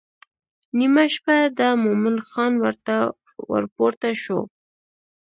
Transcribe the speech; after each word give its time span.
نیمه 0.77 1.05
شپه 1.13 1.35
ده 1.57 1.67
مومن 1.83 2.17
خان 2.29 2.53
ورته 2.63 2.95
ورپورته 3.51 4.09
شو. 4.23 4.39